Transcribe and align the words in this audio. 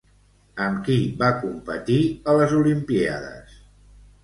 Amb 0.67 0.79
qui 0.87 0.95
va 1.19 1.29
competir 1.43 1.99
a 2.33 2.37
les 2.41 2.57
Olimpíades? 2.63 3.57